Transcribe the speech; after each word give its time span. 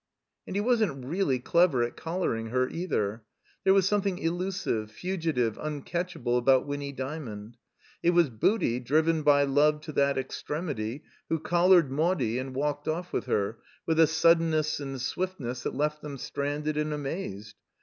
And 0.47 0.55
he 0.55 0.61
wasn't 0.61 1.05
really 1.05 1.37
clever 1.37 1.83
at 1.83 1.95
collaring 1.95 2.47
her, 2.47 2.67
either. 2.67 3.21
There 3.63 3.73
was 3.75 3.87
something 3.87 4.17
elusive, 4.17 4.89
fugitive, 4.89 5.59
un 5.59 5.83
catchable 5.83 6.39
about 6.39 6.65
Winny 6.65 6.91
Dymond. 6.91 7.57
It 8.01 8.09
was 8.09 8.31
Booty, 8.31 8.79
driven 8.79 9.21
by 9.21 9.43
love 9.43 9.79
to 9.81 9.91
that 9.91 10.17
extremity, 10.17 11.03
who 11.29 11.37
collared 11.37 11.91
Maudie 11.91 12.39
and 12.39 12.55
walked 12.55 12.87
off 12.87 13.13
with 13.13 13.27
her, 13.27 13.59
with 13.85 13.99
a 13.99 14.07
suddenness 14.07 14.79
and 14.79 14.99
swiftness 14.99 15.61
that 15.61 15.75
left 15.75 16.01
them 16.01 16.17
stranded 16.17 16.77
and 16.77 16.93
amazed. 16.93 17.57